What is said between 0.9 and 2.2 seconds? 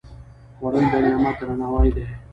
د نعمت درناوی دی